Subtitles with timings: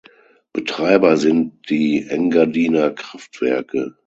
[0.51, 3.95] Betreiber sind die Engadiner Kraftwerke.